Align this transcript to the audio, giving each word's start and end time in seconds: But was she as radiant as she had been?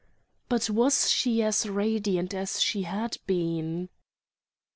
But 0.49 0.67
was 0.67 1.11
she 1.11 1.43
as 1.43 1.69
radiant 1.69 2.33
as 2.33 2.59
she 2.59 2.81
had 2.81 3.17
been? 3.27 3.89